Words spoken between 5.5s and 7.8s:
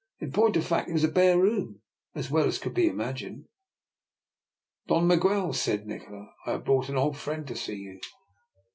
said Nikola," I have brought an old friend to see